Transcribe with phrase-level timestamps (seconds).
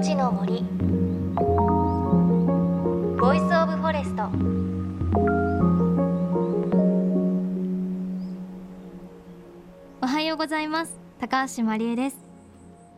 [0.00, 0.62] 命の森。
[3.20, 4.30] Voice of Forest。
[10.00, 10.98] おはようございます。
[11.18, 12.16] 高橋万里恵です。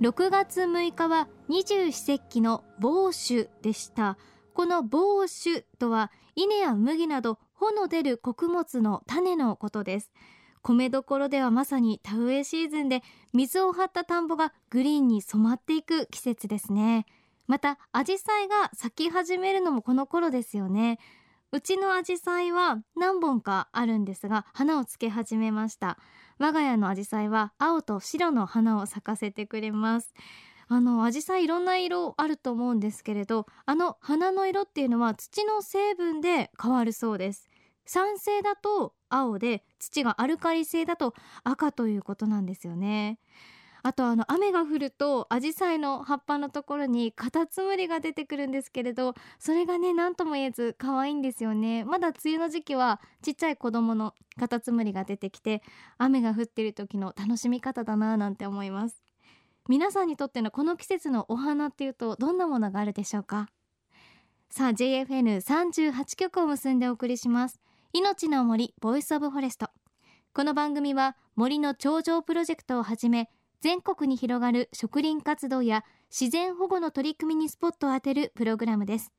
[0.00, 4.16] 6月6日は二十四節気の芒種でした。
[4.54, 10.10] この芒種とは稲や麦など穂の出る穀物の種のことです。
[10.66, 17.06] 米どころではまさに田植えシーズンで水を張った田んぼがグリーンに染まっていく季節ですね。
[17.46, 20.98] また紫陽花が咲き始めるのもこの頃ですよね。
[21.52, 25.98] うちの紫陽花は何本かあるんですが花をつけ始めました。
[26.40, 30.12] 我が家の紫陽花は青と白の花を咲かせてくれます。
[30.66, 37.48] あの紫陽花いろんな色あると思うんですけれどあの花の色っていうのは土の成分で変わるそうです。
[37.84, 43.18] 酸性だと青で土がアルカリ性だと赤ということなんですよね。
[43.82, 51.84] あとあの雨が降るとアジサイの葉っぱのところにカタツムリが出てくるんですけれどそれがね何とも言えず可愛いんですよね。
[51.84, 55.62] まだ梅雨の時期はちっちゃい子供のカタツムリが出てきて
[55.98, 59.04] 雨が降ってる時の楽しみ方だななんて思います。
[59.68, 63.48] 皆さんにとってのこの季節のお花っていうとどんなものがあるでしょうか？
[64.50, 67.60] さあ JFN38 曲を結んでお送りします。
[67.92, 69.68] 命の森 Voice of Forest。
[70.34, 79.12] この番組は森の長城プロジェクトをはじめ全国に広がる植林活動や自然保護の取り組みにスポットを当てるプログラムです。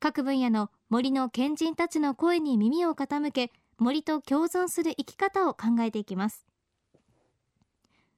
[0.00, 6.44] 各分野の森の賢人たちの声に耳を傾け森と共存する生き方を考えていきます。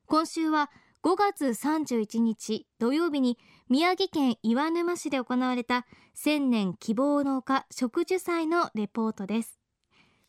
[0.07, 0.71] 今週は
[1.03, 9.60] 5月31日土曜日に宮城県岩沼市で行われた千年希望農家植樹祭のレポートです。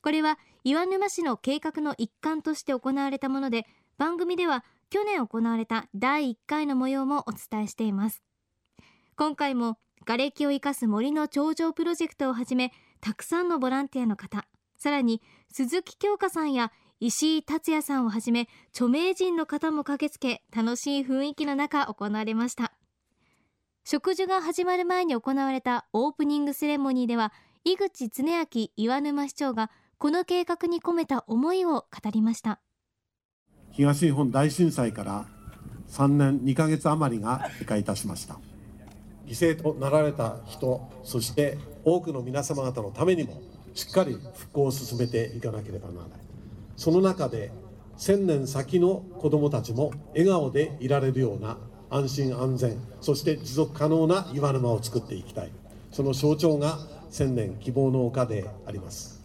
[0.01, 3.65] これは岩沼市の計画の一環として行われたもので
[3.97, 8.21] 番組では去年行われた第1回の模様もお伝えしています。
[9.15, 12.71] 今回も瓦礫を生かす森の頂上プロジェクトをはじめ
[13.01, 15.21] たくさんのボランティアの方さらに
[15.51, 22.73] 鈴木京香さんや石井達也さんをはじめ著名人の方も駆けつけ楽しい雰囲気の中行われました。
[23.83, 27.33] 植樹が始まる前に行われたオープニングセレモニーでは
[27.63, 29.71] 井口恒明岩沼市長が
[30.01, 32.59] この計画に込めた思いを語りました。
[33.69, 35.27] 東日本大震災から
[35.89, 38.39] 3年2ヶ月余りが経過いたしました。
[39.27, 43.43] 犠牲となられた人そして多くの皆様方のためにも
[43.75, 46.19] しっかり復興を進めていかなければならない。
[46.77, 47.51] その中で
[47.99, 51.59] 1000年先の子どもたちも笑顔でいられるような
[51.91, 55.51] 安心安全そして持続可能な岩沼を作っていきたい。
[55.91, 56.79] その象徴が
[57.11, 59.20] 千年希望の丘であります。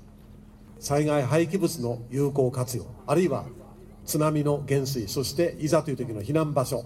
[0.78, 3.44] 災害廃棄物の有効活用あるいは
[4.04, 6.84] 津波の減衰そしていざという時の避難場所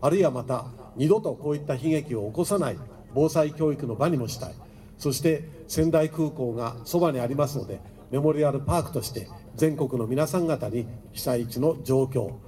[0.00, 0.66] あるいはまた
[0.96, 2.78] 二度とこういった悲劇を起こさない
[3.14, 4.54] 防災教育の場にもしたい
[4.98, 7.80] そして仙台空港がそばにありますので
[8.10, 12.40] メモリアルパークとして全国の皆さん方に被災地の状況を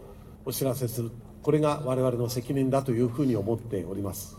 [0.44, 1.10] お知らせする。
[1.42, 4.38] これが我々の責任だというふうに思っております。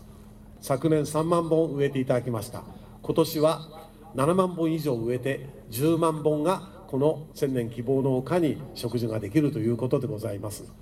[0.60, 2.62] 昨年3万本植えていただきました。
[3.02, 3.85] 今年は
[4.16, 10.72] 7万本以上植えて10万本がこの千年希望の丘に植樹ができるということでございます。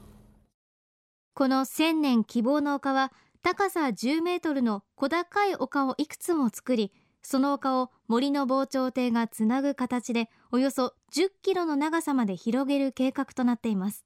[1.34, 3.12] この千年希望の丘は
[3.42, 6.92] 高さ10メートルの小高い丘をいくつも作り
[7.22, 14.04] その丘を森の防潮堤がつなぐ形でおよそ10キロの長さまで広げる計画となっています。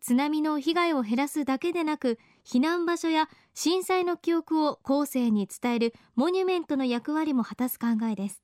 [0.00, 8.42] 津波の被害を減らすだけでなく避難場所や震災の記憶を後世に伝えるモニュメントの役割も果たす考えです。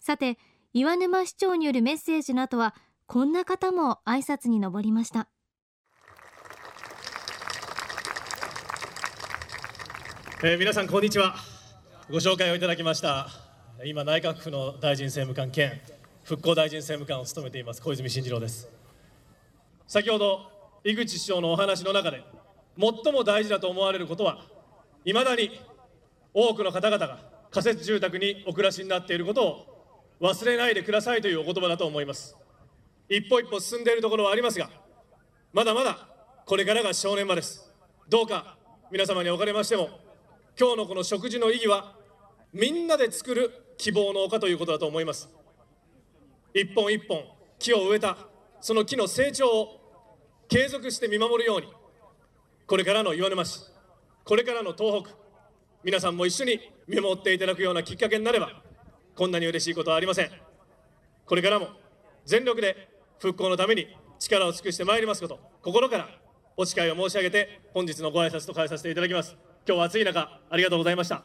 [0.00, 0.38] さて
[0.72, 2.74] 岩沼市長によるメッセージの後は
[3.06, 5.28] こんな方も挨拶に上りました。
[10.42, 11.36] えー、皆さんこんにちは。
[12.10, 13.28] ご紹介をいただきました。
[13.84, 15.80] 今内閣府の大臣政務官兼
[16.24, 18.68] 復興大臣政務官を務めています小泉進次郎です。
[19.86, 20.50] 先ほど
[20.82, 22.24] 井口市長のお話の中で
[22.78, 24.44] 最も大事だと思われることは
[25.04, 25.60] いまだに
[26.34, 27.18] 多くの方々が
[27.50, 29.66] 仮設住宅にお暮らしになっていることを
[30.20, 32.36] 忘れないでくださいというお言葉だと思います。
[33.08, 34.68] 一歩一歩進んでいるところはありますが
[35.52, 36.08] まだまだ
[36.44, 37.72] これからが正念場です。
[38.08, 38.56] どうか
[38.90, 39.88] 皆様におかれましても
[40.58, 41.94] 今日のこの食事の意義は
[42.52, 45.28] みんなで作る希望の丘ということだと思います。
[46.54, 47.22] 一本一本
[47.58, 48.16] 木を植えた
[48.60, 49.80] その木の成長を
[50.48, 51.68] 継続して見守るように
[52.66, 53.60] これからの岩沼市
[54.24, 55.12] これからの東北
[55.84, 56.58] 皆さんも一緒に
[56.88, 58.50] 見守っていただくようなきっかけになれば
[59.14, 60.30] こんなに嬉しいことはありません。
[61.26, 61.68] これからも
[62.24, 62.88] 全力で
[63.20, 63.86] 復興のために
[64.18, 66.08] 力を尽くしてまいりますこと心から
[66.56, 69.36] お誓いを申し上げて本日のご挨拶と変えさせていただきます。
[69.66, 71.22] 今日は暑い中ありがとうございました。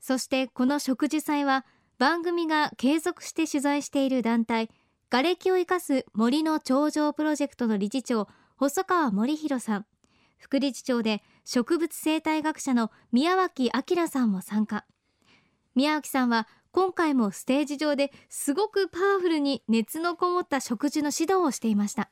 [0.00, 1.66] そしてこの植樹祭は
[1.98, 4.70] 番組が継続して取材している団体
[5.10, 9.86] 瓦礫を生かす森の頂上プロジェクトの理事長細川森弘さん。
[10.36, 14.84] 副理事長で植物生態学者の宮脇明さんも参加。
[15.74, 22.10] 宮脇さんは今回もステージ上ですごくパワフルに熱のこもった植樹の指導をしていました。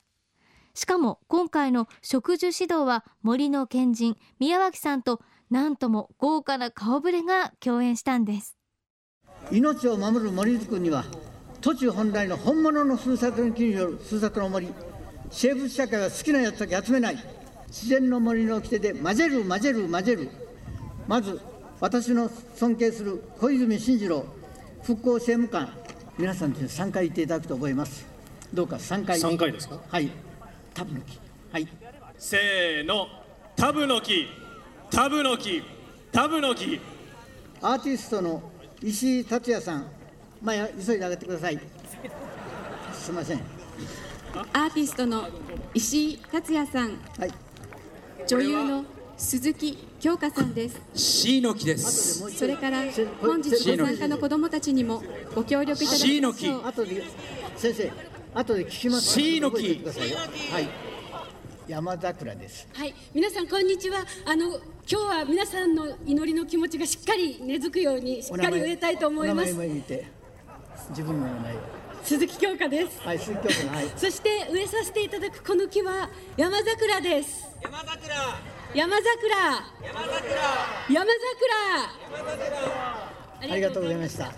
[0.73, 5.21] しかも今回の植樹指導は森の賢人宮脇さんと
[5.51, 8.57] なんとも豪華な顔ぶれが共演したんです。
[9.51, 11.05] 命を守る森づくりには
[11.67, 14.69] 土地本来の本物のふるさとによるふるさとの森。
[15.29, 17.17] 生物社会は好きなやつだけ集めない。
[17.67, 20.29] 自然の森の掟で混ぜる混ぜる混ぜる。
[21.09, 21.41] まず
[21.81, 24.25] 私の尊敬する小泉進次郎
[24.81, 25.77] 復興政務官。
[26.17, 28.05] 皆さんで3回言っていただくと思います。
[28.53, 29.19] どうか3回。
[29.19, 29.77] 3回ですか？
[29.89, 30.09] はい。
[30.73, 31.19] タブの木。
[31.51, 31.67] はい。
[32.17, 33.09] せーの。
[33.57, 34.25] タブの木。
[34.89, 35.61] タブの木。
[36.13, 36.79] タブの木。
[37.61, 38.41] アーティストの
[38.81, 39.87] 石井達也さん
[40.41, 41.59] 前急いであげてください。
[42.93, 43.41] すみません。
[44.53, 45.27] アーティストの
[45.73, 46.97] 石井達也さん。
[47.17, 47.33] はい。
[48.27, 48.85] 女優の
[49.17, 50.79] 鈴木京香さんです。
[50.93, 52.29] C の木です。
[52.31, 52.83] それから
[53.21, 55.01] 本日ご参加の子どもたちにも
[55.33, 56.67] ご協力いただき C の木ましょう。
[56.67, 57.03] 後で
[57.55, 57.91] 先生
[58.35, 59.19] 後で聞きます。
[59.19, 59.57] C の木。
[59.57, 60.69] はい。
[61.67, 62.65] 山桜です。
[62.73, 64.05] はい、皆さんこんにちは。
[64.25, 69.51] あの今日は皆さんの祈りの気持ちがしっかり根付くようにしっかり植えたいと思います。
[69.51, 69.57] お名。
[69.57, 70.16] 前も言って
[70.89, 71.59] 自分の名前を
[72.03, 73.01] 鈴木京香です。
[73.01, 77.47] はい鈴木京子はいそして植えさせていただくこの木は山桜です。
[77.61, 78.15] 山桜。
[78.73, 78.97] 山桜。
[78.97, 79.15] 山桜。
[80.93, 81.17] 山桜。
[83.39, 84.31] ありがとうございました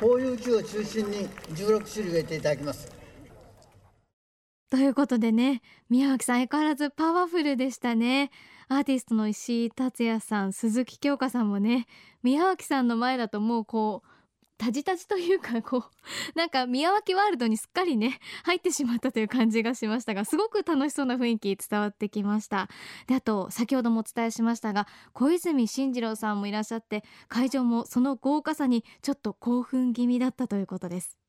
[0.00, 2.90] こういう木を中心に16種類植えていただきます
[4.68, 8.30] ということでね宮脇さん相変わらずパワフルでしたね
[8.68, 11.86] アーティストの石井達也さん鈴木京香さんもね
[12.22, 14.08] 宮脇さんの前だともうこう
[14.62, 15.84] タジタジというかこう
[16.38, 22.68] なんか宮脇ワールドにすっかりね入ってしまったという感じがしましたがすごく楽しそうな雰囲気伝わってきました。
[23.08, 31.21] であと先ほどもお伝えしましたが小泉進次郎さんもいらっしゃって会場もその豪華さにちょっと興奮気味だったということです。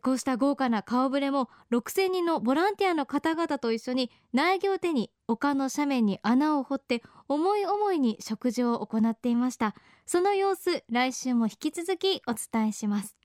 [0.00, 9.74] こうした豪華な顔ぶれも6000人のボランティアの方々と一緒に苗木を手に丘の斜面に穴を掘って思い思いに食事を行っていました。
[10.04, 13.16] その様子来週も引き続きお伝えします。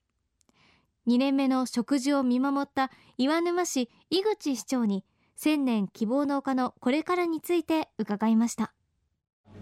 [1.06, 5.04] 2年目の食事を見守った岩沼市井口市長に
[5.36, 8.72] 千年希望の丘のこれからについて伺いました。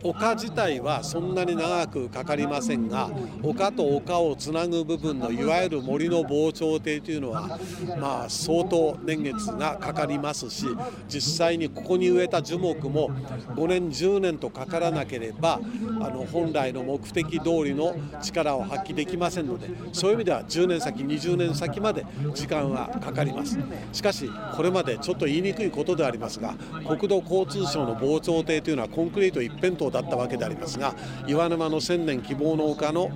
[0.02, 3.10] 丘自体はそんなに長くかかりませんが
[3.42, 7.58] 丘と丘をつなぐ部分のいわゆる森の防潮堤というのは
[8.00, 10.66] まあ相当年月がかかりますし
[11.08, 13.10] 実際にここに植えた樹木も
[13.54, 15.60] 5年10年とかからなければ
[16.00, 23.58] あの本来の目的通りの力を発揮できませんのでそういう意味では10年先20年先まで時間はかかります。
[23.92, 26.54] しかしこれまでちょっと言いにくいことでありますが
[26.86, 30.94] 国土交通省の防潮堤というのはコンクリート一辺倒だったわけでありますが
[31.26, 33.10] 岩沼の千年希望の丘の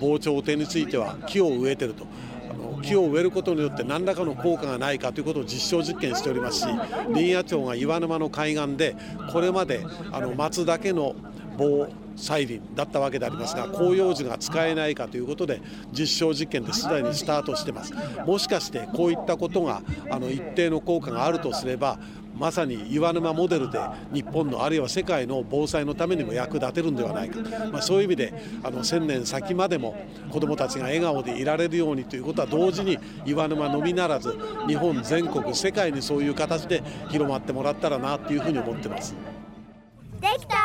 [0.00, 2.06] 防潮堤については木を植えてると。
[2.82, 6.66] 木を植えることによって何らかの効果がないかということを実証実験しておりますし
[7.12, 8.96] 林野庁が岩沼の海岸で
[9.32, 11.14] これまであの松だけの
[11.58, 11.88] 棒
[12.20, 15.60] 栽林だったわけでありますが広葉樹が使えないかということで
[15.92, 17.92] 実証実験ですでにスタートしてます。
[18.26, 21.98] もしかしてこういったことがあの一定の効果があるとすれば
[22.40, 23.78] まさに岩沼モデルで
[24.14, 27.38] 日本のあるいは世界の防災のためにも役立てるんではないか、
[27.70, 29.94] まあ、そういう意味であの1000年先までも
[30.30, 39.14] 子どもたちが笑顔でいられるようにということは同時に岩沼のみならず日本全国世界にそういう形で広まってもらったらなというふうに思ってます。
[40.20, 40.59] できた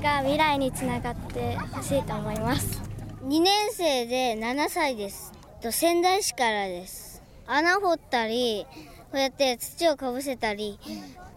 [0.00, 2.82] が未来につながってほしいと思います。
[3.24, 7.22] 2年生で7歳ですと仙台市からです。
[7.46, 8.66] 穴掘ったり
[9.10, 10.78] こうやって土をかぶせたり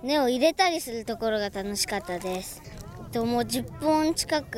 [0.01, 2.61] 根を入れたりするところが楽しかったです。
[3.11, 4.57] ともう10本近く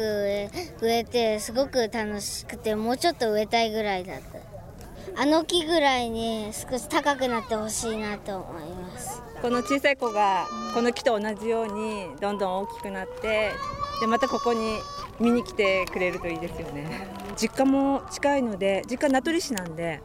[0.82, 5.22] 植えてすごく楽しくてもうちょっと植えたいぐらいだった。
[5.22, 9.22] あの木ぐらいに少し高くなってほしいなと思います。
[9.42, 13.52] この小さい子がこの木と同じようにどんどん大きくなって
[14.00, 14.78] でまたここに
[15.20, 17.08] 見に来てくれるといいですよね。
[17.36, 20.02] 実家も近いので実家名取市なんで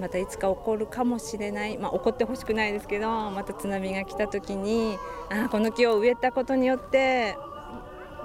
[0.00, 4.98] またいつか起こるかもしれない、まあ、起こってほしくないですけどまた津波が来た時に
[5.30, 7.36] あーこの木を植えたことによって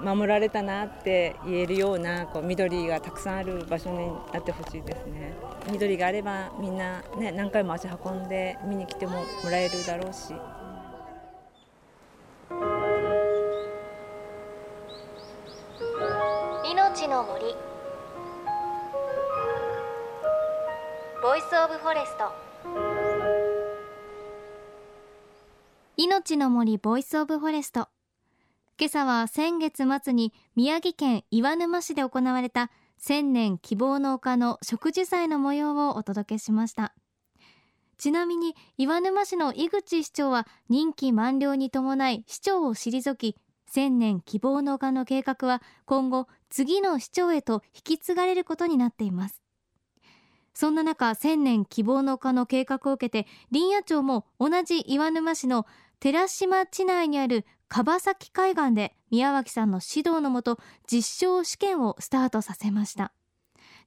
[0.02, 5.34] 守られたなって言えるようなこう緑がたくさんある場所になってほしいですね。
[5.70, 9.12] 緑があればみんな、ね、何回も足運んで見に来ても
[9.44, 10.34] もらえるだろうし。
[17.20, 17.54] の森。
[21.22, 22.32] Voice of Forest
[25.98, 27.88] 命の森 Voice of Forest
[28.78, 36.94] 今朝は先月末に宮城県岩沼市で行われた千年希望の丘の植樹祭の模様をお届けしました。
[37.98, 43.36] ちなみに岩沼市の井口市長は任期満了に伴い市長を退き
[43.70, 49.40] 千年希望の丘の計画は今後次の市長へと引き継がれることになっています。
[50.52, 55.66] そんな中千年希望の丘の計画を受けて林野庁も同じ岩沼市の
[56.00, 60.58] 寺島地内にある樺崎海岸で宮脇さんの指導のもと
[60.90, 63.12] 実証試験をスタートさせました。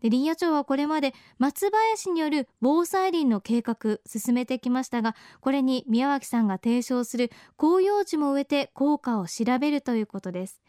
[0.01, 10.61] で林野庁はこれまで松林による防災林の計画進めてきましたがこれに宮脇さんが提唱する広葉樹も植えて効果を調べるということです。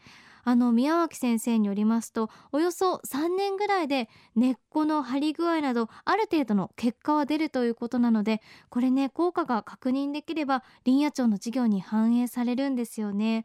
[0.47, 13.43] あの宮脇先生によりますとおよそ3年ぐらいで根っこの張り具合などある程度の結果は出るということなのでこれね効果が確認できれば林野庁の事業に反映されるんですよね。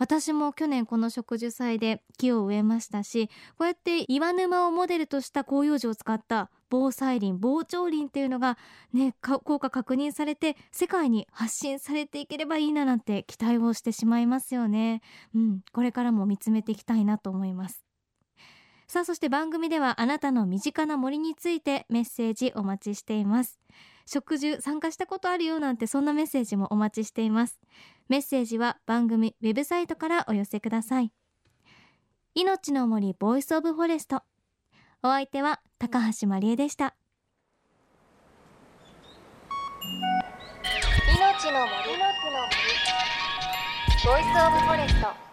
[0.00, 3.28] 私も去年この植樹祭で木を植えましたし
[3.58, 8.56] こうやって岩沼をモデルとした広葉樹を使った防災林防潮林っていうのが
[8.94, 15.02] ね効果確認されて世界に発信されていければいいななんて期待をしてしまいますよね。
[15.34, 17.84] うんこれからも見つめていきたいなと思います。
[18.88, 23.60] さあそして番組ではあなたの身近な森についてメッセージお待ちしています。
[24.06, 27.60] 植樹参加したことあるよなんてそんなメッセージもお待ちしています。
[28.08, 31.12] メッセージは番組ウェブサイトからお寄せください。
[32.34, 34.22] 命の森 Voice of Forest。
[35.02, 36.94] お相手は高橋万里恵でした。
[41.16, 41.98] 命の森。
[41.98, 42.60] の森。
[44.04, 45.29] Voice of Forest。